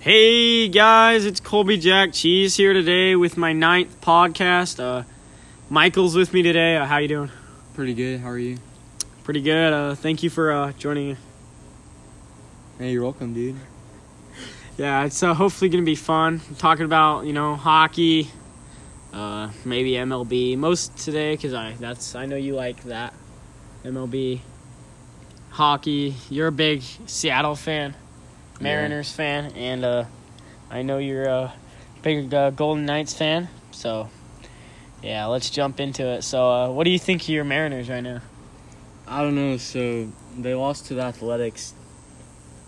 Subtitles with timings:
[0.00, 4.78] Hey guys, it's Colby Jack Cheese here today with my ninth podcast.
[4.78, 5.02] Uh,
[5.68, 6.76] Michael's with me today.
[6.76, 7.32] Uh, how you doing?
[7.74, 8.20] Pretty good.
[8.20, 8.58] How are you?
[9.24, 9.72] Pretty good.
[9.72, 11.16] Uh, thank you for uh, joining.
[12.78, 13.56] Hey, you're welcome, dude.
[14.76, 16.40] Yeah, it's uh, hopefully gonna be fun.
[16.58, 18.30] talking about you know hockey,
[19.12, 23.14] uh, maybe MLB most today because I that's I know you like that
[23.84, 24.38] MLB
[25.50, 26.14] hockey.
[26.30, 27.96] You're a big Seattle fan,
[28.60, 30.04] Mariners fan, and uh,
[30.70, 31.52] I know you're a
[32.02, 33.48] big uh, Golden Knights fan.
[33.70, 34.08] So
[35.02, 36.22] yeah, let's jump into it.
[36.22, 38.20] So uh, what do you think of your Mariners right now?
[39.06, 39.56] I don't know.
[39.56, 41.74] So they lost to the Athletics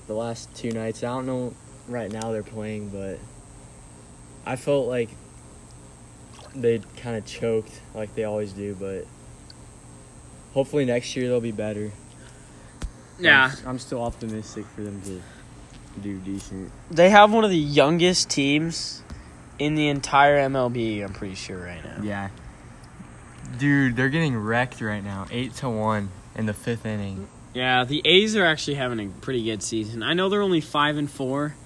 [0.07, 1.03] the last two nights.
[1.03, 1.55] I don't know
[1.89, 3.19] right now they're playing, but
[4.47, 5.11] I felt like
[6.55, 8.75] they kind of choked like they always do.
[8.75, 9.07] But
[10.53, 11.93] hopefully next year they'll be better.
[13.19, 15.21] Yeah, I'm, I'm still optimistic for them to
[15.99, 16.71] do decent.
[16.91, 19.03] they have one of the youngest teams
[19.59, 21.05] in the entire MLB.
[21.05, 22.03] I'm pretty sure right now.
[22.03, 22.29] Yeah.
[23.59, 25.27] Dude, they're getting wrecked right now.
[25.31, 27.29] Eight to one in the fifth inning.
[27.53, 30.03] Yeah, the A's are actually having a pretty good season.
[30.03, 31.57] I know they're only five and four,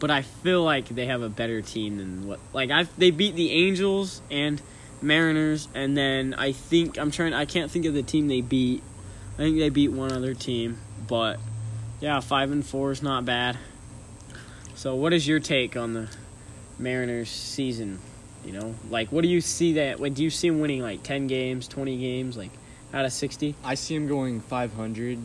[0.00, 2.40] but I feel like they have a better team than what.
[2.52, 4.60] Like I, they beat the Angels and
[5.02, 7.34] Mariners, and then I think I'm trying.
[7.34, 8.82] I can't think of the team they beat.
[9.34, 11.38] I think they beat one other team, but
[12.00, 13.58] yeah, five and four is not bad.
[14.74, 16.08] So, what is your take on the
[16.78, 18.00] Mariners season?
[18.44, 19.98] You know, like what do you see that?
[19.98, 22.50] When do you see them winning like ten games, twenty games, like
[22.92, 23.54] out of sixty?
[23.64, 25.18] I see them going 500,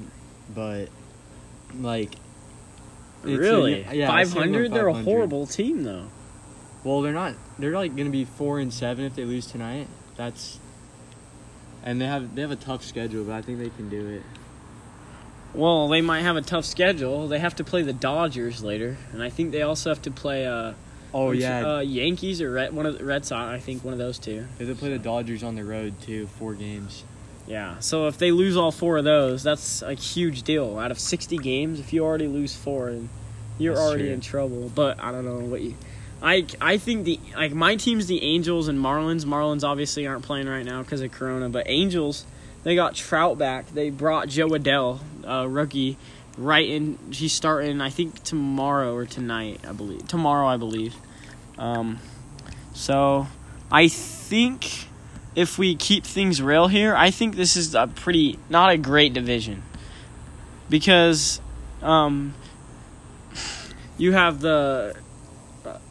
[0.56, 0.90] but
[1.80, 2.12] like.
[3.24, 3.82] Really?
[3.82, 4.72] yeah, I see 'em Five going hundred?
[4.72, 6.06] They're a horrible team, though.
[6.86, 7.36] Well, they're not.
[7.58, 9.88] They're like gonna be four and seven if they lose tonight.
[10.16, 10.60] That's.
[11.84, 14.24] And they have they have a tough schedule, but I think they can do it.
[15.54, 17.28] Well, they might have a tough schedule.
[17.28, 20.46] They have to play the Dodgers later, and I think they also have to play
[20.46, 20.74] uh,
[21.14, 23.50] Oh which- yeah, uh, Yankees or Red, one of the Red Sox.
[23.50, 24.46] I think one of those two.
[24.58, 27.04] they have to play the Dodgers on the road too, four games.
[27.48, 27.80] Yeah.
[27.80, 30.78] So if they lose all four of those, that's a huge deal.
[30.78, 33.10] Out of sixty games, if you already lose four, and
[33.58, 34.14] you're That's already true.
[34.14, 34.72] in trouble.
[34.76, 35.74] But I don't know what you.
[36.22, 39.26] I, I think the like my team's the Angels and Marlins.
[39.26, 42.24] Marlins obviously aren't playing right now because of Corona, but Angels
[42.64, 43.68] they got Trout back.
[43.74, 45.98] They brought Jo Adell, uh, rookie,
[46.38, 46.98] right in.
[47.12, 49.62] He's starting I think tomorrow or tonight.
[49.68, 50.48] I believe tomorrow.
[50.48, 50.96] I believe.
[51.58, 52.00] Um,
[52.74, 53.28] so
[53.72, 54.88] I think
[55.36, 59.14] if we keep things real here, I think this is a pretty not a great
[59.14, 59.64] division
[60.70, 61.42] because
[61.82, 62.34] um,
[63.98, 64.96] you have the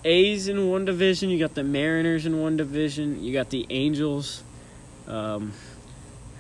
[0.04, 4.42] A's in one division, you got the Mariners in one division, you got the Angels.
[5.06, 5.52] Um,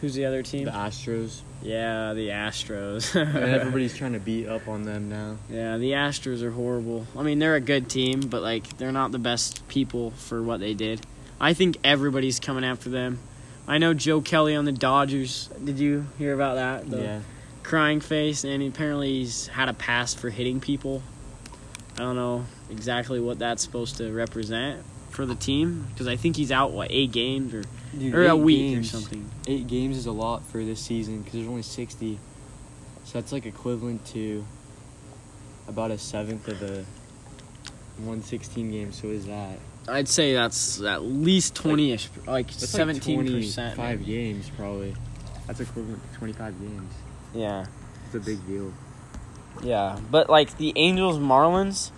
[0.00, 0.64] who's the other team?
[0.64, 1.40] The Astros.
[1.62, 3.14] yeah, the Astros.
[3.20, 5.36] and everybody's trying to beat up on them now.
[5.50, 7.06] Yeah, the Astros are horrible.
[7.16, 10.60] I mean, they're a good team, but like they're not the best people for what
[10.60, 11.00] they did.
[11.40, 13.18] I think everybody's coming after them.
[13.66, 15.48] I know Joe Kelly on the Dodgers.
[15.62, 16.90] Did you hear about that?
[16.90, 17.20] The yeah.
[17.62, 21.02] crying face, and apparently he's had a past for hitting people.
[21.94, 26.36] I don't know exactly what that's supposed to represent for the team because I think
[26.36, 27.64] he's out what eight games or
[27.96, 29.30] Dude, or a eight week games- or something.
[29.46, 32.18] Eight games is a lot for this season because there's only 60.
[33.04, 34.44] So that's like equivalent to
[35.66, 36.84] about a seventh of a
[37.98, 38.92] 116 game.
[38.92, 39.58] So is that?
[39.88, 43.74] I'd say that's at least twenty ish, like That's seventeen like percent.
[43.76, 44.94] 25 games probably.
[45.46, 46.92] That's equivalent to 25 games.
[47.34, 47.64] Yeah.
[48.06, 48.70] It's a big deal.
[49.62, 51.90] Yeah, but like the Angels Marlins,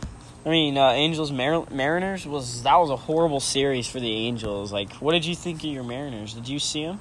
[0.45, 4.73] I mean uh, Angels Mar- Mariners was that was a horrible series for the Angels.
[4.73, 6.35] Like, what did you think of your Mariners?
[6.35, 7.01] Did you see them?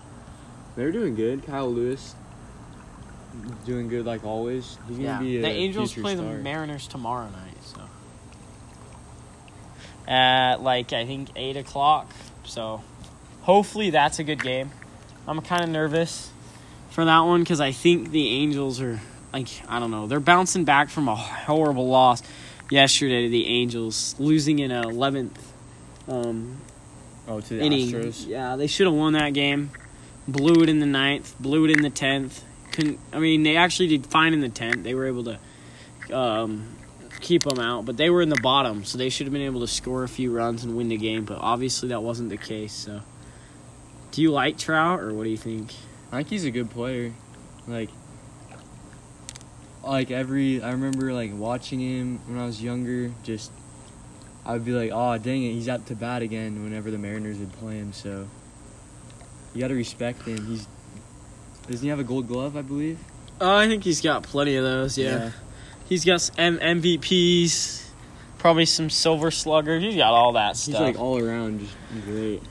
[0.76, 1.46] They're doing good.
[1.46, 2.16] Kyle Lewis
[3.66, 4.78] doing good like always.
[4.88, 6.26] He's gonna be the Angels play star.
[6.34, 7.64] the Mariners tomorrow night.
[7.64, 7.82] So
[10.08, 12.12] at like I think eight o'clock.
[12.44, 12.84] So
[13.42, 14.72] hopefully that's a good game.
[15.28, 16.32] I'm kind of nervous
[16.90, 19.00] for that one because I think the Angels are
[19.32, 22.24] like I don't know they're bouncing back from a horrible loss
[22.70, 25.54] yesterday to the Angels, losing in a eleventh
[26.08, 26.58] um,
[27.30, 27.90] Oh, to the inning.
[27.90, 28.28] Astros.
[28.28, 29.70] Yeah, they should have won that game.
[30.28, 31.36] Blew it in the ninth.
[31.40, 32.44] Blew it in the tenth.
[32.72, 33.00] Couldn't.
[33.14, 34.84] I mean, they actually did fine in the tenth.
[34.84, 35.40] They were able to
[36.12, 36.76] um,
[37.20, 39.62] keep them out, but they were in the bottom, so they should have been able
[39.62, 41.26] to score a few runs and win the game.
[41.26, 42.74] But obviously, that wasn't the case.
[42.74, 43.02] So,
[44.12, 45.74] do you like Trout, or what do you think?
[46.12, 47.14] I think he's a good player.
[47.68, 47.90] Like,
[49.84, 53.12] like every I remember like watching him when I was younger.
[53.24, 53.52] Just
[54.46, 56.64] I would be like, oh dang it, he's up to bat again.
[56.64, 58.28] Whenever the Mariners would play him, so
[59.54, 60.46] you got to respect him.
[60.46, 60.68] He's
[61.68, 62.58] doesn't he have a Gold Glove?
[62.58, 63.00] I believe.
[63.42, 64.98] Oh, I think he's got plenty of those.
[64.98, 65.32] Yeah,
[65.88, 67.86] he's got M- MVPs.
[68.38, 69.80] Probably some silver slugger.
[69.80, 70.74] He's got all that stuff.
[70.76, 72.42] He's like all around just great.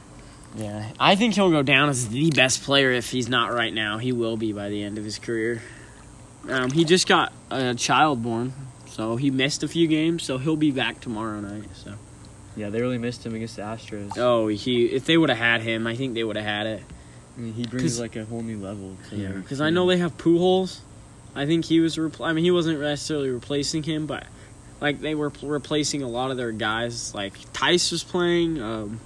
[0.56, 3.96] yeah, I think he'll go down as the best player if he's not right now.
[3.98, 5.62] He will be by the end of his career.
[6.48, 8.52] Um, he just got a child born,
[8.86, 10.22] so he missed a few games.
[10.22, 11.64] So he'll be back tomorrow night.
[11.74, 11.94] So
[12.56, 14.16] Yeah, they really missed him against the Astros.
[14.16, 16.82] oh, he if they would have had him, I think they would have had it.
[17.36, 18.96] I mean, he brings like a whole new level.
[19.10, 20.80] To Yeah, because I know they have Pujols.
[21.34, 21.96] I think he was.
[21.96, 24.26] Repl- I mean, he wasn't necessarily replacing him, but
[24.80, 27.14] like they were pl- replacing a lot of their guys.
[27.14, 28.98] Like Thaiss was playing, um,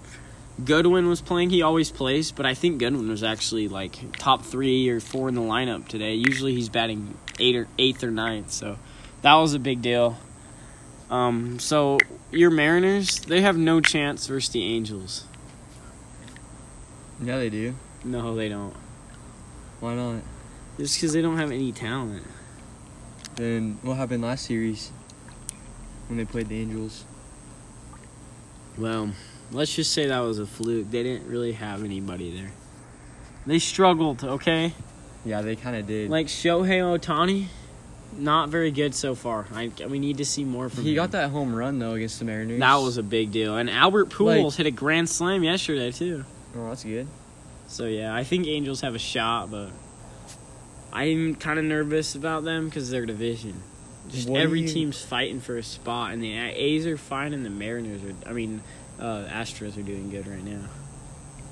[0.64, 1.50] Goodwin was playing.
[1.50, 5.34] He always plays, but I think Goodwin was actually like top three or four in
[5.34, 6.14] the lineup today.
[6.14, 8.78] Usually he's batting eight or eighth or ninth, so
[9.22, 10.18] that was a big deal.
[11.10, 11.98] Um, so
[12.30, 15.24] your Mariners, they have no chance versus the Angels.
[17.22, 17.74] Yeah, they do.
[18.04, 18.74] No, they don't.
[19.80, 20.22] Why not?
[20.78, 22.26] Just because they don't have any talent.
[23.36, 24.90] Then what happened last series
[26.08, 27.04] when they played the Angels?
[28.76, 29.12] Well,
[29.50, 30.90] let's just say that was a fluke.
[30.90, 32.52] They didn't really have anybody there.
[33.46, 34.72] They struggled, okay?
[35.24, 36.10] Yeah, they kind of did.
[36.10, 37.46] Like Shohei Ohtani,
[38.16, 39.46] not very good so far.
[39.54, 40.96] I, we need to see more from he him.
[40.96, 42.60] got that home run though against the Mariners.
[42.60, 43.56] That was a big deal.
[43.56, 46.24] And Albert Pujols Like- hit a grand slam yesterday, too.
[46.56, 47.06] Oh, that's good.
[47.68, 49.70] So, yeah, I think Angels have a shot, but
[50.92, 53.54] I'm kind of nervous about them because their division.
[54.10, 57.46] Just What every you- team's fighting for a spot, and the A's are fine, and
[57.46, 58.28] the Mariners are.
[58.28, 58.60] I mean,
[59.02, 60.68] uh, Astros are doing good right now.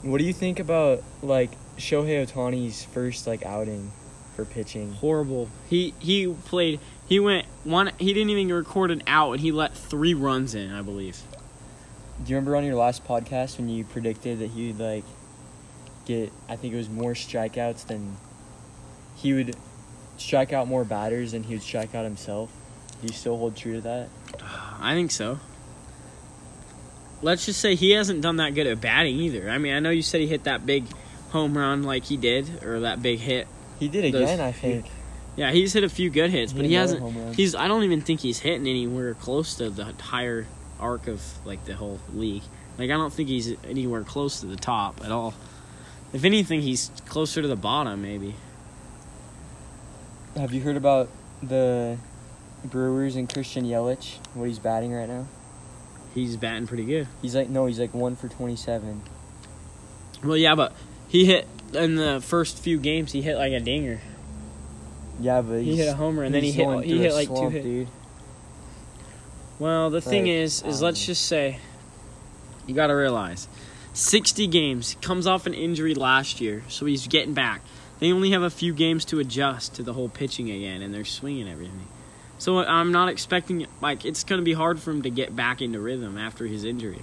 [0.03, 3.91] What do you think about like Shohei Ohtani's first like outing
[4.37, 4.93] for pitching?
[4.93, 5.49] horrible.
[5.69, 6.81] He he played.
[7.07, 7.91] He went one.
[7.99, 10.73] He didn't even record an out, and he let three runs in.
[10.73, 11.21] I believe.
[12.25, 15.05] Do you remember on your last podcast when you predicted that he would like
[16.07, 16.33] get?
[16.49, 18.17] I think it was more strikeouts than
[19.17, 19.57] he would
[20.19, 22.53] strike out more batters than he would strike out himself.
[23.01, 24.09] Do you still hold true to that?
[24.81, 25.41] I think so.
[27.23, 29.51] Let's just say he hasn't done that good at batting either.
[29.51, 30.85] I mean, I know you said he hit that big
[31.31, 33.47] home run like he did, or that big hit.
[33.79, 34.87] He did Those- again, I think.
[35.37, 37.35] Yeah, he's hit a few good hits, but he hasn't.
[37.35, 37.55] He's.
[37.55, 40.47] I don't even think he's hitting anywhere close to the higher
[40.79, 42.43] arc of like the whole league.
[42.77, 45.35] Like I don't think he's anywhere close to the top at all.
[46.13, 48.35] If anything, he's closer to the bottom, maybe.
[50.37, 51.09] Have you heard about
[51.43, 51.97] the
[52.65, 54.17] Brewers and Christian Yelich?
[54.35, 55.27] What he's batting right now?
[56.15, 57.07] He's batting pretty good.
[57.23, 59.03] He's like no, he's like one for twenty seven.
[60.25, 60.73] Well, yeah, but
[61.09, 63.13] he hit in the first few games.
[63.13, 64.01] He hit like a dinger.
[65.21, 67.53] Yeah, but He hit a homer and then he hit he hit like two slump,
[67.53, 67.65] hits.
[67.65, 67.89] dude.
[69.59, 71.59] Well, the thing is, is um, let's just say,
[72.67, 73.47] you got to realize,
[73.93, 77.61] sixty games comes off an injury last year, so he's getting back.
[77.99, 81.05] They only have a few games to adjust to the whole pitching again, and they're
[81.05, 81.87] swinging everything.
[82.41, 85.61] So I'm not expecting like it's going to be hard for him to get back
[85.61, 87.03] into rhythm after his injury.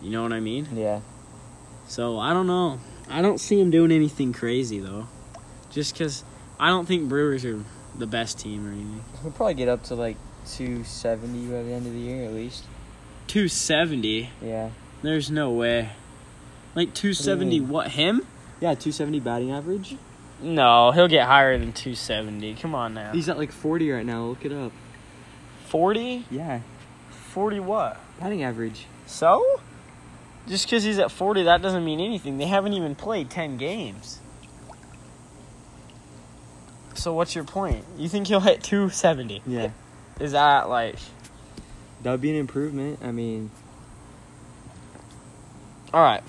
[0.00, 0.66] You know what I mean?
[0.74, 1.00] Yeah.
[1.86, 2.80] So I don't know.
[3.10, 5.08] I don't see him doing anything crazy though,
[5.68, 6.24] just because
[6.58, 7.62] I don't think Brewers are
[7.94, 9.04] the best team or anything.
[9.20, 12.32] He'll probably get up to like two seventy by the end of the year at
[12.32, 12.64] least.
[13.26, 14.30] 270.
[14.40, 14.70] Yeah.
[15.02, 15.90] There's no way.
[16.74, 17.68] Like 270 mean?
[17.68, 18.26] what him?
[18.58, 19.96] Yeah, two seventy batting average.
[20.40, 22.54] No, he'll get higher than 270.
[22.56, 23.12] Come on now.
[23.12, 24.24] He's at like forty right now.
[24.24, 24.72] Look it up.
[25.68, 26.26] 40?
[26.30, 26.60] Yeah,
[27.10, 28.00] 40 what?
[28.20, 28.86] batting average.
[29.06, 29.44] So?
[30.48, 32.38] Just cuz he's at 40 that doesn't mean anything.
[32.38, 34.20] They haven't even played 10 games.
[36.94, 37.84] So what's your point?
[37.98, 39.42] You think he'll hit 270?
[39.46, 39.70] Yeah,
[40.20, 40.96] Is that like
[42.02, 43.00] that would be an improvement.
[43.02, 43.50] I mean,
[45.92, 46.22] All right,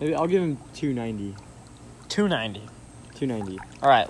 [0.00, 1.36] maybe I'll give him two ninety.
[3.20, 3.20] 290.
[3.20, 3.78] Two ninety.
[3.82, 4.08] All right.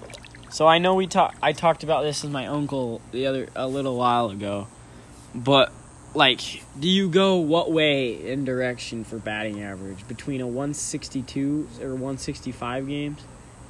[0.51, 1.39] So I know we talked.
[1.43, 4.69] I talked about this with my uncle the other a little while ago,
[5.35, 5.73] but
[6.15, 6.41] like,
[6.79, 12.89] do you go what way in direction for batting average between a 162 or 165
[12.89, 13.21] games,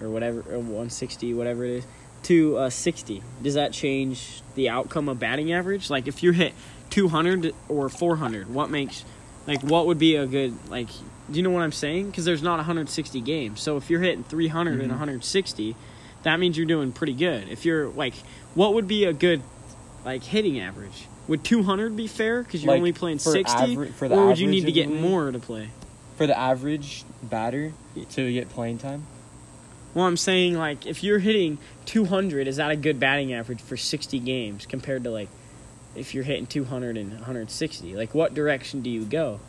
[0.01, 1.87] or whatever, or 160 whatever it is,
[2.25, 3.23] to a 60?
[3.43, 5.91] Does that change the outcome of batting average?
[5.91, 6.55] Like, if you hit
[6.91, 9.05] 200 or 400, what makes
[9.47, 10.89] like what would be a good like?
[11.31, 12.07] Do you know what I'm saying?
[12.11, 13.61] Because there's not 160 games.
[13.61, 14.95] So if you're hitting 300 and Mhm.
[14.95, 15.77] 160,
[16.25, 17.49] that means you're doing pretty good.
[17.49, 18.15] If you're like,
[18.55, 19.43] what would be a good
[20.05, 21.07] like hitting average?
[21.29, 24.27] Would 200 be fair because you're Like, only playing for 60, aver- for the or
[24.29, 25.01] would you need to get league?
[25.01, 25.69] more to play?
[26.17, 27.73] For the average batter
[28.13, 29.05] to get playing time.
[29.95, 33.77] Well, I'm saying like if you're hitting 200, is that a good batting average for
[33.77, 35.29] 60 games compared to like
[35.95, 37.95] if you're hitting 200 and 160?
[37.95, 39.41] Like, what direction do you go?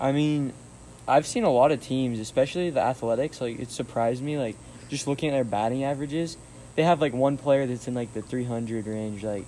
[0.00, 0.52] I mean,
[1.06, 3.40] I've seen a lot of teams, especially the Athletics.
[3.40, 4.38] Like it surprised me.
[4.38, 4.56] Like
[4.88, 6.36] just looking at their batting averages,
[6.76, 9.24] they have like one player that's in like the 300 range.
[9.24, 9.44] Like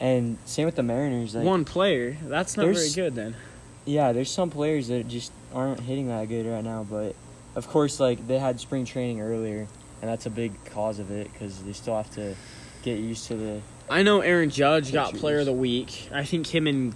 [0.00, 1.34] And same with the Mariners.
[1.34, 2.16] Like, One player.
[2.22, 3.36] That's not very good then.
[3.84, 7.14] Yeah, there's some players that just aren't hitting that good right now, but
[7.54, 9.66] of course, like they had spring training earlier,
[10.00, 12.34] and that's a big cause of it because they still have to
[12.82, 13.60] get used to the.
[13.88, 16.08] I know Aaron Judge got player of the week.
[16.12, 16.94] I think him and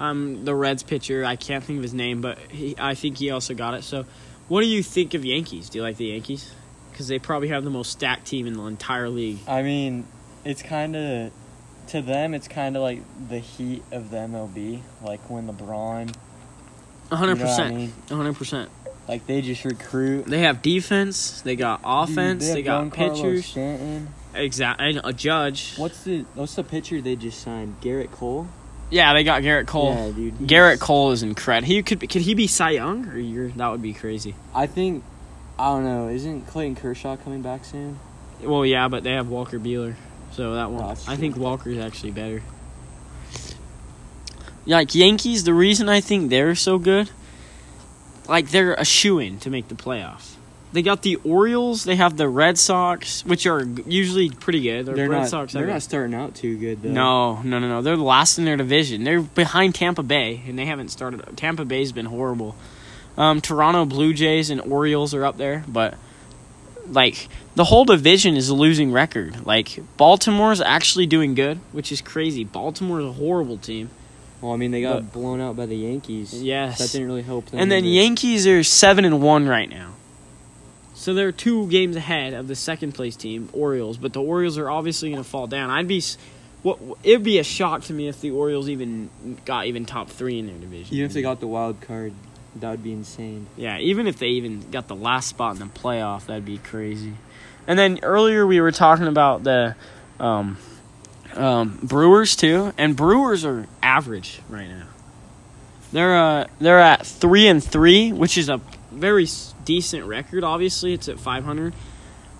[0.00, 3.30] um the Reds pitcher, I can't think of his name, but he, I think he
[3.30, 3.84] also got it.
[3.84, 4.06] So,
[4.48, 5.68] what do you think of Yankees?
[5.68, 6.52] Do you like the Yankees?
[6.90, 9.38] Because they probably have the most stacked team in the entire league.
[9.46, 10.06] I mean,
[10.44, 11.32] it's kind of
[11.88, 12.34] to them.
[12.34, 16.14] It's kind of like the heat of the MLB, like when LeBron.
[17.12, 17.92] A hundred you know what I percent.
[18.08, 18.70] hundred percent.
[19.08, 20.26] Like they just recruit.
[20.26, 21.42] They have defense.
[21.42, 22.46] They got offense.
[22.46, 23.46] Dude, they, have got pitchers.
[23.46, 24.08] Stanton.
[24.34, 25.00] Exactly.
[25.02, 25.76] A judge.
[25.76, 27.80] What's the What's the pitcher they just signed?
[27.80, 28.48] Gerrit Cole.
[28.90, 29.94] Yeah, they got Gerrit Cole.
[29.94, 30.38] Yeah, dude.
[30.38, 31.66] Gerrit Cole is incredible.
[31.68, 34.34] He could could he be Cy Young or you're, that would be crazy.
[34.54, 35.04] I think.
[35.58, 36.08] I don't know.
[36.08, 37.98] Isn't Clayton Kershaw coming back soon?
[38.42, 39.94] Well, yeah, but they have Walker Buehler,
[40.32, 40.88] so that one.
[40.88, 42.42] that's I think Walker's actually better.
[44.66, 47.10] Like Yankees, the reason I think they're so good,
[48.28, 50.34] like they're a shoe in to make the playoffs.
[50.72, 51.82] They got the Orioles.
[51.84, 54.86] They have the Red Sox, which are usually pretty good.
[54.86, 55.28] The They're Red not.
[55.28, 55.52] Sox.
[55.52, 56.90] they're not starting out too good though.
[56.90, 57.82] No, no, no, no.
[57.82, 59.02] They're last in their division.
[59.02, 61.36] They're behind Tampa Bay, and they haven't started.
[61.36, 62.54] Tampa Bay's been horrible.
[63.18, 65.94] Um, Toronto Blue Jays and Orioles are up there, but
[66.86, 69.44] like the whole division is a losing record.
[69.44, 72.44] Like Baltimore's actually doing good, which is crazy.
[72.44, 73.90] Baltimore's a horrible team.
[74.40, 76.32] Well, I mean, they got But- blown out by the Yankees.
[76.42, 77.60] Yes, That didn't really help them.
[77.60, 77.84] and then.
[77.84, 79.90] Yankees are seven and one right now.
[81.00, 83.96] So they're two games ahead of the second place team, Orioles.
[83.96, 85.70] But the Orioles are obviously going to fall down.
[85.70, 86.02] I'd be,
[86.62, 89.08] what it'd be a shock to me if the Orioles even
[89.46, 90.94] got even top three in their division.
[90.94, 92.12] even if they got the wild card,
[92.56, 93.46] that would be insane.
[93.56, 97.14] yeah, even if they even got the last spot in the playoff, that'd be crazy.
[97.66, 99.76] And then earlier we were talking about the
[100.18, 100.58] um,
[101.32, 104.86] um, Brewers too, and Brewers are average right now.
[105.92, 108.60] They're uh they're at three and three, which is a
[108.92, 109.26] very
[109.70, 110.42] decent record.
[110.42, 111.74] Obviously, it's at five hundred,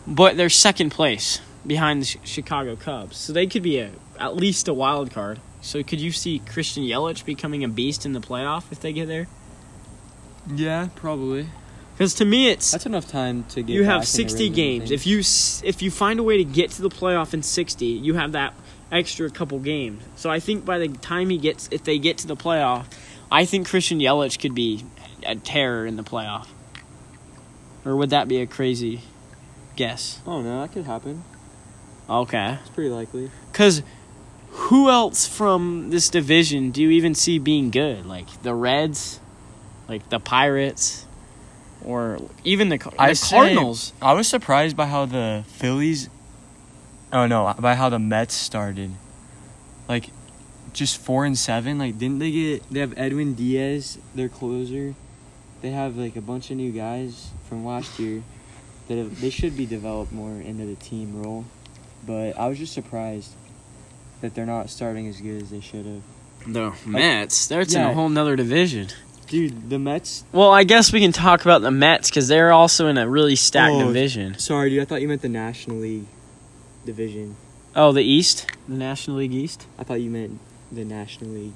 [0.05, 4.67] but they're second place behind the Chicago Cubs, so they could be a at least
[4.67, 5.39] a wild card.
[5.61, 9.07] So could you see Christian Yelich becoming a beast in the playoff if they get
[9.07, 9.29] there?
[10.53, 11.47] Yeah, probably.
[11.93, 13.75] Because to me, it's That's enough time to get.
[13.75, 14.91] you have in 60 rhythm games.
[14.91, 18.15] If you if you find a way to get to the playoff in 60, you
[18.15, 18.55] have that
[18.91, 20.03] extra couple games.
[20.17, 22.87] So I think by the time he gets if they get to the playoff,
[23.31, 24.85] I think Christian Yelich could be
[25.25, 26.49] a terror in the playoff.
[27.85, 29.03] Or would that be a crazy
[29.77, 30.21] guess?
[30.27, 31.25] Oh no, that could happen.
[32.09, 32.59] Okay.
[32.61, 33.31] It's pretty likely.
[33.53, 33.83] Cuz
[34.53, 38.05] who else from this division do you even see being good?
[38.07, 39.21] Like the Reds,
[39.89, 41.07] like the Pirates,
[41.85, 43.93] or even the, the I'd say- Cardinals?
[44.03, 46.09] I was surprised by how the Phillies.
[47.13, 48.91] Oh no, by how the Mets started.
[49.89, 50.11] Like,
[50.73, 51.79] just four and seven.
[51.79, 52.71] Like, didn't they get?
[52.71, 54.95] They have Edwin Diaz, their closer.
[55.61, 58.23] They have like a bunch of new guys from last year
[58.89, 61.45] that have, they should be developed more into the team role.
[62.07, 63.33] But I was just surprised
[64.23, 66.03] that they're not starting as good as they should have.
[66.47, 68.89] The Mets, they're in a whole nother division.
[69.29, 70.25] Dude, the Mets.
[70.33, 73.37] Well, I guess we can talk about the Mets because they're also in a really
[73.37, 73.87] stacked Oh.
[73.87, 74.39] division.
[74.39, 74.81] Sorry, dude.
[74.81, 76.07] I thought you meant the National League
[76.87, 77.37] division.
[77.77, 79.67] Oh, the East, the National League East.
[79.79, 80.41] I thought you meant
[80.73, 81.53] the National League.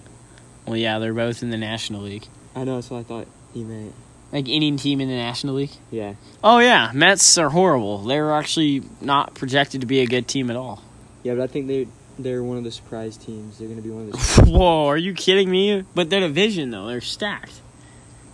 [0.67, 2.27] Well, yeah, they're both in the National League.
[2.55, 3.27] I know, that's what I thought
[3.63, 3.95] meant.
[4.33, 5.71] Like any team in the National League.
[5.93, 6.15] Yeah.
[6.43, 7.99] Oh yeah, Mets are horrible.
[7.99, 10.83] They're actually not projected to be a good team at all.
[11.23, 11.87] Yeah, but I think they
[12.19, 13.59] they're one of the surprise teams.
[13.59, 14.45] They're gonna be one of the.
[14.51, 15.85] Whoa, are you kidding me?
[15.95, 17.61] But their division though, they're stacked.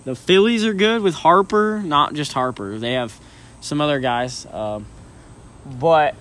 [0.05, 2.79] The Phillies are good with Harper, not just Harper.
[2.79, 3.19] They have
[3.61, 4.47] some other guys.
[4.47, 4.87] Um,
[5.67, 6.15] but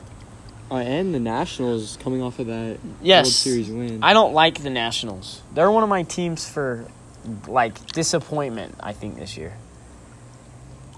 [0.70, 4.04] uh, and the Nationals coming off of that yes, World Series win.
[4.04, 5.42] I don't like the Nationals.
[5.54, 6.86] They're one of my teams for
[7.48, 8.76] like disappointment.
[8.80, 9.54] I think this year.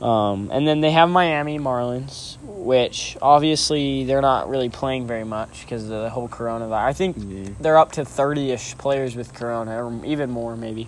[0.01, 5.61] Um, and then they have Miami Marlins, which obviously they're not really playing very much
[5.61, 6.85] because of the whole coronavirus.
[6.85, 7.49] I think yeah.
[7.59, 10.87] they're up to thirty-ish players with corona, or even more maybe.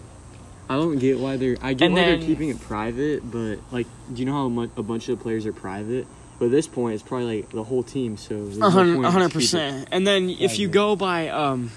[0.68, 1.58] I don't get why they're.
[1.62, 4.50] I get And why then- they're keeping it private, but like, do you know how
[4.50, 6.08] much a bunch of the players are private?
[6.40, 8.18] But at this point, it's probably like the whole team.
[8.18, 9.90] So there's no A hun- point a in hundred just keep it- percent.
[9.92, 11.70] And then if you go by um,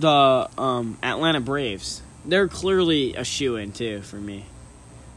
[0.00, 4.44] the um, Atlanta Braves, they're clearly a shoe in too for me,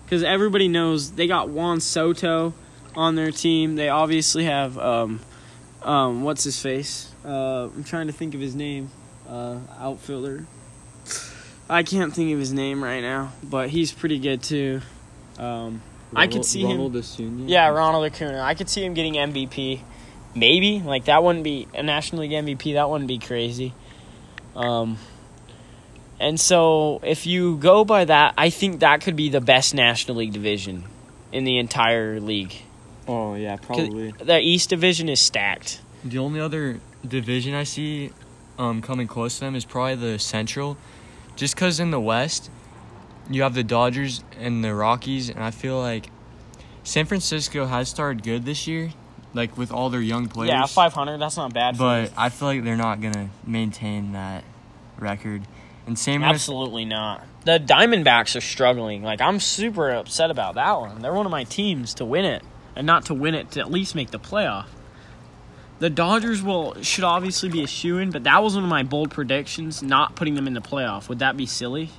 [0.06, 2.54] because everybody knows they got Juan Soto
[2.96, 3.76] on their team.
[3.76, 5.20] They obviously have um,
[5.84, 7.12] um, what's his face?
[7.24, 8.90] Uh, I'm trying to think of his name.
[9.28, 10.46] Uh, outfielder.
[11.70, 14.82] I can't think of his name right now, but he's pretty good too.
[15.40, 15.82] Um,
[16.14, 17.44] I could Ronald- see him- Acuna.
[17.48, 18.42] yeah, Ronald Acuna.
[18.42, 19.80] I could see him getting MVP.
[20.36, 22.74] Maybe like that wouldn't be a National League MVP.
[22.74, 23.74] That wouldn't be crazy.
[24.56, 24.98] Um,
[26.22, 30.18] and so if you go by that, I think that could be the best National
[30.18, 30.86] League division
[31.32, 32.54] in the entire league.
[33.08, 34.12] Oh yeah, probably.
[34.12, 35.82] The East Division is stacked.
[36.04, 38.12] The only other division I see
[38.58, 40.78] um, coming close to them is probably the Central,
[41.36, 42.50] just because in the West
[43.30, 46.10] you have the Dodgers and the Rockies, and I feel like
[46.84, 48.92] San Francisco has started good this year,
[49.34, 50.50] like with all their young players.
[50.50, 54.44] Yeah, 500, that's not bad for But I feel like they're not gonna maintain that
[55.00, 55.42] record.
[55.92, 57.26] And same Absolutely not.
[57.44, 59.04] The Diamondbacks are struggling.
[59.04, 61.02] Like I'm super upset about that one.
[61.02, 62.44] They're one of my teams to win it,
[62.76, 64.68] and not to win it to at least make the playoff.
[65.80, 68.84] The Dodgers will should obviously be a shoe in, but that was one of my
[68.84, 69.84] bold predictions.
[69.84, 71.90] Not putting them in the playoff would that be silly?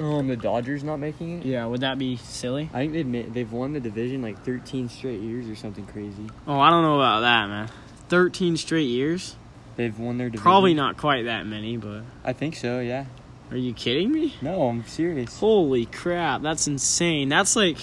[0.00, 1.46] um, the Dodgers not making it.
[1.46, 2.70] Yeah, would that be silly?
[2.72, 6.30] I think they've they've won the division like 13 straight years or something crazy.
[6.46, 7.68] Oh, I don't know about that, man.
[8.08, 9.36] Thirteen straight years?
[9.76, 10.42] They've won their division.
[10.42, 12.80] Probably not quite that many, but I think so.
[12.80, 13.06] Yeah.
[13.52, 14.34] Are you kidding me?
[14.40, 15.38] No, I'm serious.
[15.38, 17.28] Holy crap, that's insane.
[17.28, 17.76] That's like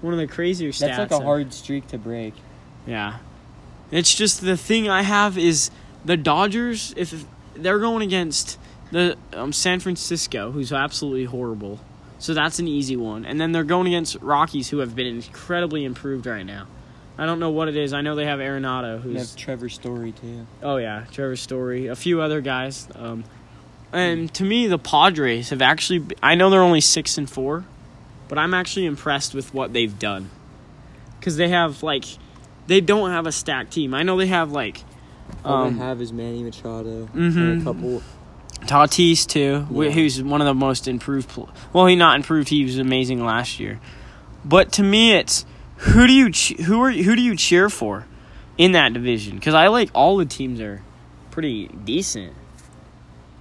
[0.00, 0.96] one of the crazier stats.
[0.96, 2.34] That's like a hard streak to break.
[2.86, 3.18] Yeah.
[3.90, 5.70] It's just the thing I have is
[6.04, 7.24] the Dodgers, if
[7.54, 8.58] they're going against
[8.92, 11.80] the um, San Francisco, who's absolutely horrible.
[12.18, 13.24] So that's an easy one.
[13.24, 16.66] And then they're going against Rockies, who have been incredibly improved right now.
[17.18, 17.92] I don't know what it is.
[17.92, 20.46] I know they have Arenado, who's have Trevor Story too.
[20.62, 22.88] oh yeah, Trevor Story, a few other guys.
[22.94, 23.24] Um,
[23.92, 26.04] and to me, the Padres have actually.
[26.22, 27.64] I know they're only six and four,
[28.28, 30.30] but I'm actually impressed with what they've done.
[31.18, 32.04] Because they have like,
[32.66, 33.92] they don't have a stacked team.
[33.94, 34.82] I know they have like,
[35.44, 37.36] All um, they have is Manny Machado Mhm.
[37.36, 38.02] and a couple.
[38.62, 39.90] Tatis too, Yeah.
[39.90, 41.28] who's one of the most improved.
[41.30, 42.48] Pl- well, he not improved.
[42.50, 43.80] He was amazing last year.
[44.44, 45.44] But to me, it's
[45.76, 46.30] who do you
[46.64, 48.06] who are who do you cheer for
[48.58, 49.36] in that division?
[49.36, 50.82] Because I like all the teams are
[51.30, 52.34] pretty decent.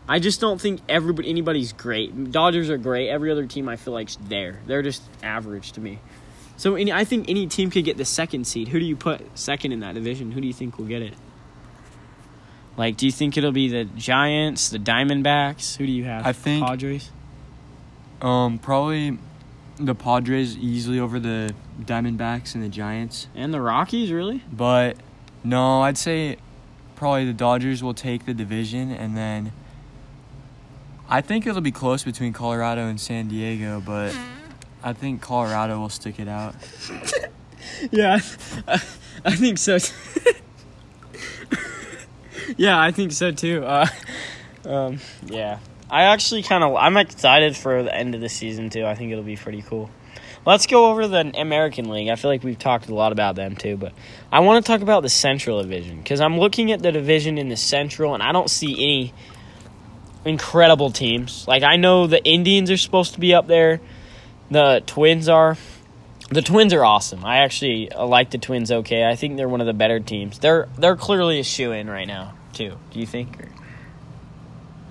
[0.10, 2.32] I just don't think everybody anybody's great.
[2.32, 3.10] Dodgers are great.
[3.10, 4.60] Every other team I feel like's there.
[4.66, 6.00] They're just average to me.
[6.58, 8.70] So any, I think any team could get the second seed.
[8.70, 10.32] Who do you put second in that division?
[10.32, 11.14] Who do you think will get it?
[12.76, 15.78] Like, do you think it'll be the Giants, the Diamondbacks?
[15.78, 16.26] Who do you have?
[16.26, 17.12] I think- Padres.
[18.22, 19.18] Um, probably
[19.78, 23.28] the Padres easily over the Diamondbacks and the Giants.
[23.36, 24.44] And the Rockies, really?
[24.52, 24.98] But
[25.44, 26.38] no, I'd say
[26.96, 29.54] probably the Dodgers will take the division, and then
[31.10, 33.82] I think it'll be close between Colorado and San Diego.
[33.84, 34.16] But
[34.84, 36.54] I think Colorado will stick it out.
[37.92, 38.20] Yeah,
[38.68, 38.82] I,
[39.26, 39.78] I think so.
[42.58, 43.64] yeah, I think so too.
[43.64, 43.88] Uh,
[44.66, 48.86] um, yeah, I actually kind of I'm excited for the end of the season too.
[48.86, 49.90] I think it'll be pretty cool.
[50.46, 52.10] Let's go over the American League.
[52.10, 53.94] I feel like we've talked a lot about them too, but
[54.32, 57.50] I want to talk about the Central Division because I'm looking at the division in
[57.50, 59.14] the Central and I don't see any
[60.26, 61.48] incredible teams.
[61.48, 63.82] Like I know the Indians are supposed to be up there,
[64.52, 65.58] the Twins are.
[66.32, 67.26] The Twins are awesome.
[67.26, 68.72] I actually uh, like the Twins.
[68.72, 70.38] Okay, I think they're one of the better teams.
[70.38, 72.78] They're they're clearly a shoe in right now too.
[72.92, 73.36] Do you think?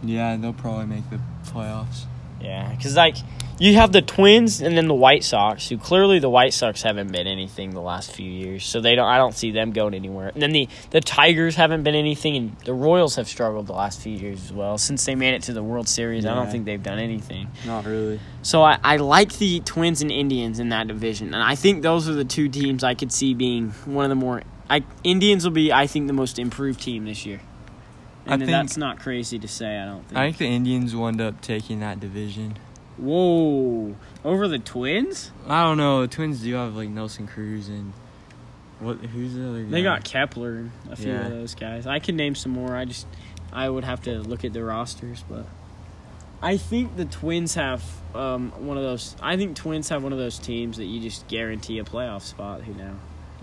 [0.03, 2.05] Yeah, they'll probably make the playoffs.
[2.41, 3.17] Yeah, because like
[3.61, 7.11] you have the Twins and then the White Sox, who clearly the White Sox haven't
[7.11, 8.65] been anything the last few years.
[8.65, 9.09] So they don't.
[9.09, 10.29] I don't see them going anywhere.
[10.29, 14.01] And then the the Tigers haven't been anything, and the Royals have struggled the last
[14.01, 14.79] few years as well.
[14.79, 17.49] Since they made it to the World Series, I don't think they've done anything.
[17.67, 18.21] Not really.
[18.43, 22.09] So I, I like the Twins and Indians in that division, and I think those
[22.09, 24.43] are the two teams I could see being one of the more.
[24.71, 27.41] I Indians will be, I think, the most improved team this year,
[28.29, 29.79] I and think- that's not crazy to say.
[29.79, 30.19] I don't think.
[30.19, 32.57] I think the Indians will end up taking that division.
[32.99, 35.31] Whoa, over the Twins?
[35.47, 36.03] I don't know.
[36.03, 37.93] The Twins do have like Nelson Cruz and
[38.81, 38.99] what?
[38.99, 39.63] Who's the other?
[39.63, 39.71] guy?
[39.71, 41.27] They got Kepler and a few Yeah.
[41.27, 41.87] of those guys.
[41.87, 42.77] I could name some more.
[42.77, 43.07] I just,
[43.53, 45.47] I would have to look at their rosters, but
[46.43, 47.83] I think the Twins have
[48.15, 49.15] um, one of those.
[49.23, 52.63] I think Twins have one of those teams that you just guarantee a playoff spot.
[52.63, 52.95] Who now?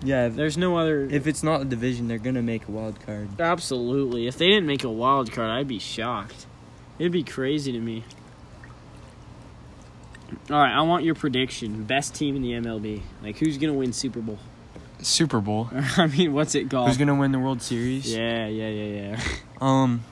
[0.03, 0.27] Yeah.
[0.27, 1.07] If, There's no other.
[1.09, 3.39] if it's not a division, they're gonna make a wild card.
[3.39, 4.27] Absolutely.
[4.27, 6.45] If they didn't make a wild card, I'd be shocked.
[6.99, 8.03] It'd be crazy to me.
[10.49, 11.83] All right, I want your prediction.
[11.83, 13.01] Best team in the MLB.
[13.21, 14.39] Like, who's gonna win Super Bowl?
[15.01, 15.69] Super Bowl.
[15.97, 16.87] I mean, what's it called?
[16.89, 18.11] Who's gonna win the World Series?
[18.13, 19.21] yeah, yeah, yeah, yeah.
[19.61, 20.03] Um,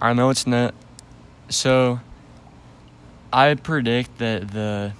[0.00, 0.74] I know it's not.
[1.48, 2.00] So,
[3.32, 4.92] I predict that the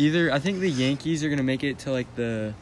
[0.00, 2.54] either I think the Yankees are gonna make it to like the.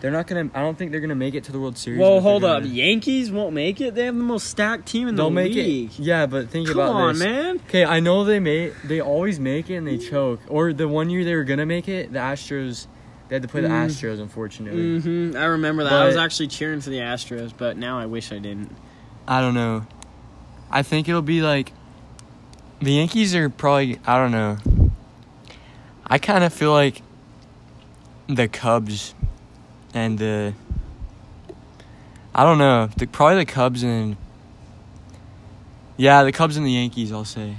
[0.00, 0.48] They're not gonna.
[0.54, 1.98] I don't think they're gonna make it to the World Series.
[1.98, 2.62] Well, hold up.
[2.62, 3.96] gonna- Yankees won't make it.
[3.96, 5.90] They have the most stacked team in the league.
[5.90, 5.98] it.
[5.98, 6.72] Yeah, but think about this.
[6.74, 7.24] Come about on, this.
[7.24, 7.56] man.
[7.68, 8.74] Okay, I know they made.
[8.84, 10.40] They always make it and they choke.
[10.48, 12.86] Or the one year they were gonna make it, the Astros
[13.28, 13.86] They had to play the Mm.
[13.86, 15.00] Astros, unfortunately.
[15.00, 15.92] hmm I remember that.
[15.92, 18.74] I was actually cheering for the Astros, but now I wish I didn't.
[19.26, 19.84] I don't know.
[20.70, 21.72] I think it'll be like
[22.80, 23.98] the Yankees are probably.
[24.06, 24.56] I don't know.
[26.10, 27.02] I kind of feel like
[28.28, 29.14] the Cubs
[29.94, 30.54] and the.
[32.34, 32.88] I don't know.
[32.96, 34.16] The, probably the Cubs and.
[35.96, 37.12] Yeah, the Cubs and the Yankees.
[37.12, 37.56] I'll say.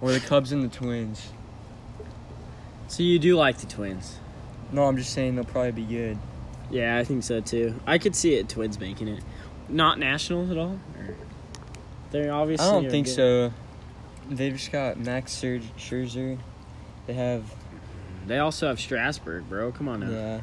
[0.00, 1.30] Or the Cubs and the Twins.
[2.88, 4.18] So you do like the Twins?
[4.72, 6.18] No, I'm just saying they'll probably be good.
[6.70, 7.78] Yeah, I think so too.
[7.86, 8.48] I could see it.
[8.48, 9.22] Twins making it,
[9.68, 10.78] not Nationals at all.
[12.10, 12.66] They're obviously.
[12.66, 13.14] I don't think good.
[13.14, 13.52] so.
[14.30, 16.38] They've just got Max Scher- Scherzer.
[17.06, 17.44] They have
[18.26, 19.72] They also have Strasburg, bro.
[19.72, 20.10] Come on now.
[20.10, 20.40] yeah.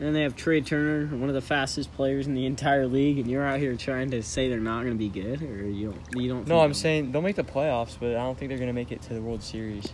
[0.00, 3.28] And they have Trea Turner, one of the fastest players in the entire league, and
[3.28, 6.22] you're out here trying to say they're not going to be good, or you don't.
[6.22, 6.46] You don't.
[6.46, 8.92] No, think I'm saying they'll make the playoffs, but I don't think they're gonna make
[8.92, 9.92] it to the World Series.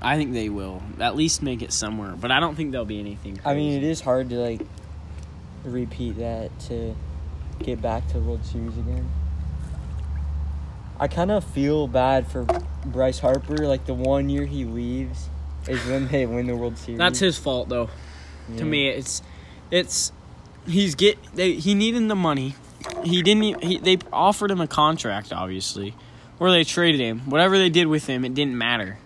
[0.00, 3.00] I think they will at least make it somewhere, but I don't think there'll be
[3.00, 3.34] anything.
[3.36, 3.48] Crazy.
[3.50, 4.62] I mean, it is hard to like
[5.64, 6.94] repeat that to
[7.58, 9.10] get back to the World Series again.
[11.00, 12.46] I kind of feel bad for
[12.84, 13.66] Bryce Harper.
[13.66, 15.30] Like the one year he leaves
[15.66, 16.98] is when they win the World Series.
[16.98, 17.88] That's his fault, though.
[18.50, 18.58] Yeah.
[18.58, 19.22] To me, it's
[19.70, 20.12] it's
[20.66, 22.54] he's get they he needed the money.
[23.02, 23.64] He didn't.
[23.64, 25.94] He, they offered him a contract, obviously,
[26.38, 27.20] or they traded him.
[27.30, 28.98] Whatever they did with him, it didn't matter.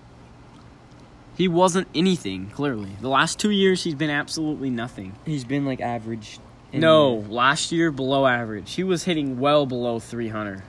[1.36, 2.50] He wasn't anything.
[2.50, 5.16] Clearly, the last two years he's been absolutely nothing.
[5.24, 6.38] He's been like average.
[6.72, 8.74] No, last year below average.
[8.74, 10.62] He was hitting well below 300,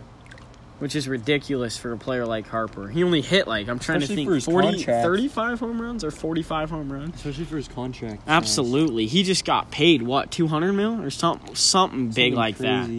[0.79, 2.87] which is ridiculous for a player like Harper.
[2.87, 5.03] He only hit like I'm trying Especially to think 40 contract.
[5.05, 7.15] 35 home runs or 45 home runs.
[7.15, 8.21] especially for his contract.
[8.27, 9.05] Absolutely.
[9.07, 12.89] He just got paid what 200 mil or something something big like that.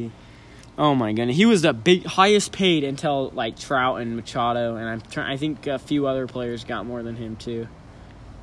[0.79, 1.37] Oh my goodness.
[1.37, 5.37] He was the big highest paid until like Trout and Machado and I'm trying I
[5.37, 7.69] think a few other players got more than him too.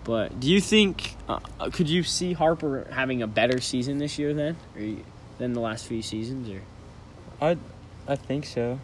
[0.04, 4.19] But do you think uh, uh, could you see Harper having a better season this
[4.19, 5.04] year then or
[5.38, 6.62] than the last few seasons or
[7.41, 7.58] I,
[8.08, 8.80] I think so.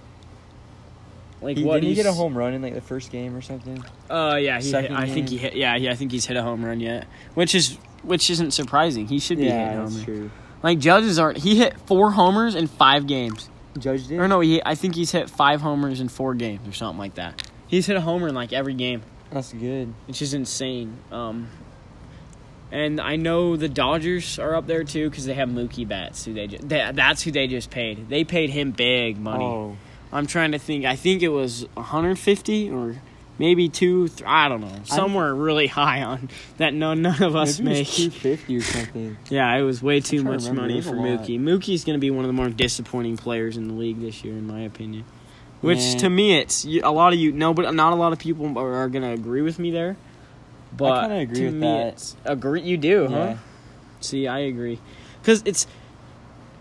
[1.42, 3.42] Like He, what didn't he get a home run in like the first game or
[3.42, 3.84] something?
[4.10, 6.44] Uh yeah, he hit, I think he hit yeah, yeah, I think he's hit a
[6.44, 9.08] home run yet, which is which isn't surprising.
[9.08, 10.04] He should be hitting homers.
[10.04, 10.32] true.
[10.64, 13.50] Like Judges aren't he hit 4 homers in 5 games.
[13.78, 14.20] Judge did.
[14.20, 17.16] Or no, he, I think he's hit five homers in four games or something like
[17.16, 17.50] that.
[17.68, 19.94] He's hit a homer in like every game, That's good.
[20.08, 20.98] which is insane.
[21.12, 21.48] Um,
[22.72, 26.34] and I know the Dodgers are up there too because they have Mookie Betts, who
[26.34, 28.10] they, ju- they that's who they just paid.
[28.10, 29.44] They paid him big money.
[29.46, 29.78] Oh,
[30.12, 30.86] I'm trying to think.
[30.86, 32.96] I think it was 150 or
[33.38, 34.08] maybe two.
[34.08, 36.74] Th- I don't know, somewhere really high on that.
[36.74, 37.88] None none of us make.
[37.88, 39.18] was two fifty or something.
[39.30, 40.94] Yeah, it was way too trying to much money for.
[40.94, 41.40] Mookie.
[41.40, 44.34] Mookie's going to be one of the more disappointing players in the league this year,
[44.34, 45.06] in my opinion.
[45.62, 45.98] Which Yeah.
[46.00, 47.32] to me, it's a lot of you.
[47.32, 49.98] No, but not a lot of people are, are going to agree with me there.
[50.76, 51.88] But kinda agree to with me, that.
[51.94, 52.62] it's agree.
[52.62, 53.36] You do, huh?
[54.02, 54.80] See, I agree,
[55.22, 55.68] because it's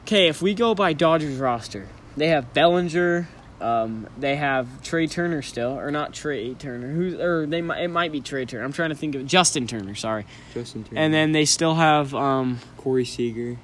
[0.02, 0.28] okay.
[0.28, 3.28] If we go by Dodgers roster, they have Bellinger.
[3.60, 6.92] Um, they have Trea Turner still, or not Trea Turner.
[6.92, 8.64] Who's or they might it might be Trea Turner.
[8.64, 9.94] I'm trying to think of Justin Turner.
[9.94, 11.00] Sorry, Justin Turner.
[11.00, 13.58] and then they still have um, Corey Seager.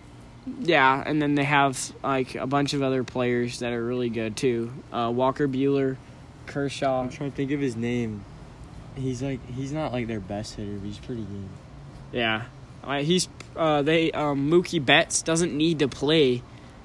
[0.60, 4.36] yeah, and then they have like a bunch of other players that are really good
[4.36, 4.72] too.
[4.92, 5.96] Uh, Walker Buehler,
[6.46, 7.00] Kershaw.
[7.00, 8.24] I'm trying to think of his name.
[8.96, 11.48] He's like he's not like their best hitter, but he's pretty good.
[12.12, 12.42] Yeah,
[12.82, 16.42] uh, he's uh, they um, Mookie Betts doesn't need to play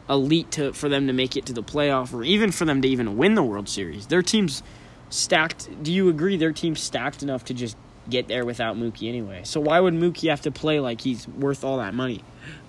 [0.10, 2.88] elite to for them to make it to the playoff or even for them to
[2.88, 4.08] even win the World Series.
[4.08, 4.64] Their team's
[5.10, 5.70] stacked.
[5.84, 6.38] Do you agree?
[6.38, 7.78] Their team's stacked enough to just
[8.10, 9.42] get there without Mookie anyway.
[9.44, 12.24] So why would Mookie have to play like he's worth all that money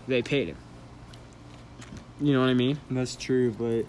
[0.07, 0.57] they paid him?
[2.21, 2.79] You know what I mean?
[2.91, 3.87] That's true, but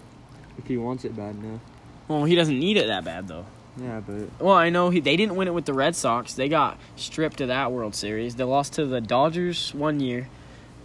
[0.58, 1.60] if he wants it bad enough,
[2.08, 3.44] Well, he doesn't need it that bad though.
[3.76, 4.00] yeah.
[4.00, 6.32] But Well, I know he, they didn't win it with the Red Sox.
[6.32, 8.36] They got stripped of that World Series.
[8.36, 10.28] They lost to the Dodgers one year,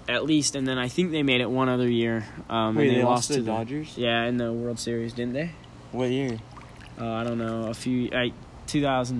[0.09, 2.25] at least, and then I think they made it one other year.
[2.49, 3.97] Um, wait, and they, lost to the the- Dodgers.
[3.97, 5.51] yeah, in the World Series, didn't they?
[5.91, 6.37] What year?
[6.99, 7.67] Uh, I don't know.
[7.67, 8.33] A few like
[8.67, 9.17] 2000.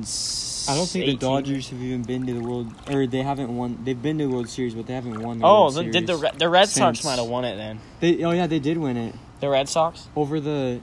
[0.70, 3.80] I don't think the Dodgers have even been to the World, or they haven't won.
[3.84, 5.40] They've been to the World Series, but they haven't won.
[5.40, 5.94] The Oh, World the, Series.
[5.94, 7.80] did the the Red Sox since- might have won it then?
[8.00, 10.82] They, oh yeah, they did win it The Red Sox, over the.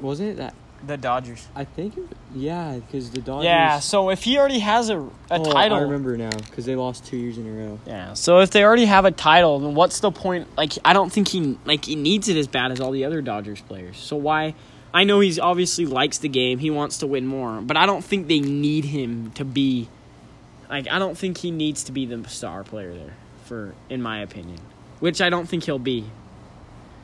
[0.00, 0.54] Was it that?
[0.86, 1.46] The Dodgers.
[1.54, 1.96] I think.
[1.96, 3.44] It, yeah, because the Dodgers.
[3.44, 3.78] Yeah.
[3.78, 7.06] So if he already has a a Oh, title, I remember now because they lost
[7.06, 7.78] two years in a row.
[7.86, 8.14] Yeah.
[8.14, 10.48] So if they already have a title, then what's the point?
[10.56, 13.22] Like, I don't think he like he needs it as bad as all the other
[13.22, 13.96] Dodgers players.
[13.98, 14.54] So why?
[14.94, 16.58] I know he's obviously likes the game.
[16.58, 19.88] He wants to win more, but I don't think they need him to be.
[20.68, 23.14] Like, I don't think he needs to be the star player there,
[23.44, 24.58] for in my opinion,
[25.00, 26.04] which I don't think he'll be.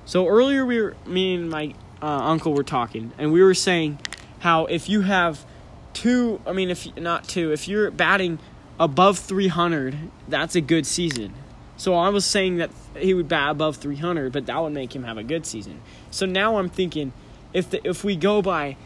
[0.04, 3.98] So earlier we were me and my uh, uncle were talking, and we were saying
[4.40, 5.44] how if you have
[5.92, 8.38] two, I mean, if not two, if you're batting
[8.78, 9.96] above 300,
[10.28, 11.34] that's a good season.
[11.76, 15.04] So I was saying that he would bat above 300, but that would make him
[15.04, 15.80] have a good season.
[16.11, 17.12] So now I'm thinking,
[17.52, 18.76] if the, if we go by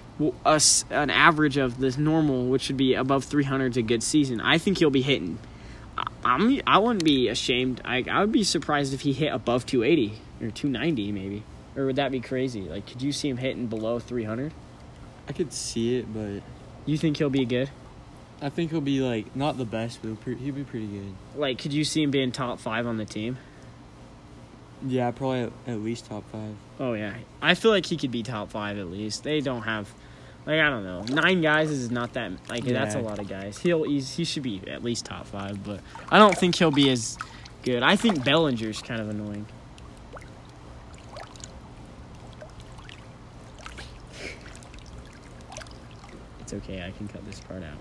[0.45, 4.41] us an average of this normal, which would be above 300 is a good season,
[4.41, 5.39] I think he'll be hitting.
[5.99, 7.81] I- I'm I wouldn't be ashamed.
[7.85, 11.43] I I would be surprised if he hit above 280 or 290 maybe.
[11.77, 12.63] Or would that be crazy?
[12.63, 14.53] Like, could you see him hitting below 300?
[15.29, 16.43] I could see it, but
[16.85, 17.71] You think he'll be good?
[18.41, 21.15] I think he'll be like not the best, but he'll, pre- he'll be pretty good.
[21.37, 23.39] Like, could you see him being top five on the team?
[24.85, 26.55] Yeah, probably at, at least top five.
[26.81, 29.23] Oh yeah, I feel like he could be top five at least.
[29.23, 29.89] They don't have,
[30.45, 33.59] like I don't know, nine guys is not that like that's a lot of guys.
[33.59, 35.79] He'll he's, he should be at least top five, but
[36.11, 37.17] I don't think he'll be as
[37.63, 37.85] good.
[37.85, 39.47] I think Bellinger's kind of annoying.
[46.53, 47.79] It's okay, I can cut this part out.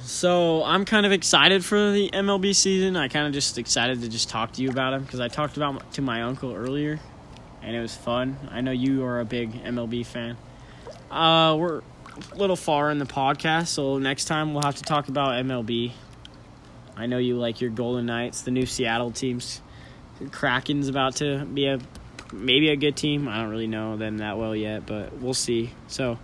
[0.00, 2.96] So I'm kind of excited for the MLB season.
[2.96, 5.58] I kind of just excited to just talk to you about him because I talked
[5.58, 6.98] about m- to my uncle earlier,
[7.62, 8.38] and it was fun.
[8.50, 10.38] I know you are a big MLB fan.
[11.10, 11.82] Uh, we're
[12.32, 15.92] a little far in the podcast, so next time we'll have to talk about MLB.
[16.96, 19.60] I know you like your Golden Knights, the new Seattle teams.
[20.32, 21.78] Kraken's about to be a
[22.32, 23.28] maybe a good team.
[23.28, 25.72] I don't really know them that well yet, but we'll see.
[25.86, 26.18] So,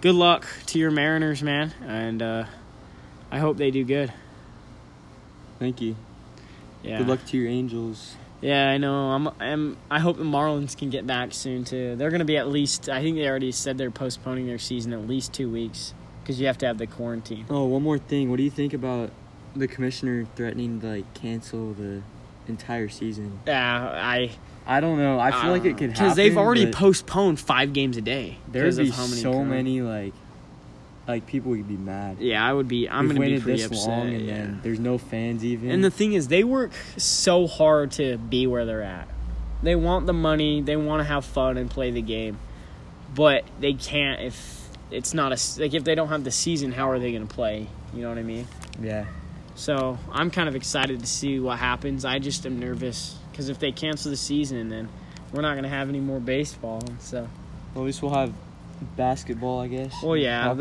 [0.00, 2.44] good luck to your Mariners, man, and uh,
[3.30, 4.12] I hope they do good.
[5.58, 5.96] Thank you.
[6.82, 6.98] Yeah.
[6.98, 8.16] Good luck to your Angels.
[8.40, 9.10] Yeah, I know.
[9.10, 9.76] I'm, I'm.
[9.90, 11.94] I hope the Marlins can get back soon too.
[11.96, 12.88] They're going to be at least.
[12.88, 16.46] I think they already said they're postponing their season at least two weeks because you
[16.46, 17.44] have to have the quarantine.
[17.50, 18.30] Oh, one more thing.
[18.30, 19.10] What do you think about
[19.54, 22.02] the commissioner threatening to like cancel the
[22.48, 23.40] entire season?
[23.46, 24.30] Yeah, I.
[24.66, 25.18] I don't know.
[25.18, 28.38] I feel like it could uh, happen because they've already postponed five games a day.
[28.48, 30.12] There would be how many so many like
[31.08, 32.18] like people would be mad.
[32.20, 32.88] Yeah, I would be.
[32.88, 33.88] I'm We've to be pretty this upset.
[33.88, 34.34] long, and yeah.
[34.34, 35.70] then there's no fans even.
[35.70, 39.08] And the thing is, they work so hard to be where they're at.
[39.62, 42.38] They want the money, they want to have fun and play the game,
[43.14, 46.72] but they can't if it's not a like if they don't have the season.
[46.72, 47.66] How are they going to play?
[47.92, 48.46] You know what I mean?
[48.80, 49.06] yeah,
[49.56, 52.04] So I'm kind of excited to see what happens.
[52.04, 54.88] I just am nervous because if they cancel the season, then
[55.32, 56.82] we're not going to have any more baseball.
[56.98, 57.28] So,
[57.74, 58.32] at least we'll have
[58.96, 59.94] basketball, I guess.
[60.02, 60.54] well, yeah,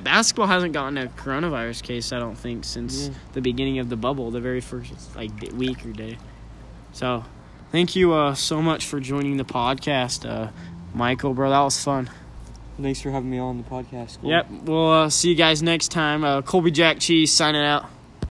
[0.00, 2.12] basketball hasn't gotten a coronavirus case.
[2.12, 3.14] I don't think since Yeah.
[3.34, 6.18] the beginning of the bubble, the very first like week or day.
[6.92, 7.24] So,
[7.72, 10.50] thank you uh, so much for joining the podcast, uh,
[10.94, 11.50] Michael, bro.
[11.50, 12.08] That was fun.
[12.80, 14.20] Thanks for having me on the podcast.
[14.20, 14.30] Cole.
[14.30, 16.24] Yep, we'll uh, see you guys next time.
[16.24, 17.86] Uh, Colby Jack Cheese signing out.